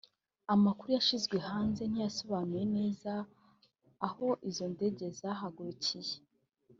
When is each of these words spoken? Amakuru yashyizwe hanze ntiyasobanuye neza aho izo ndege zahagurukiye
Amakuru 0.53 0.89
yashyizwe 0.97 1.37
hanze 1.47 1.81
ntiyasobanuye 1.87 2.63
neza 2.77 3.13
aho 4.07 4.27
izo 4.49 4.65
ndege 4.75 5.05
zahagurukiye 5.19 6.15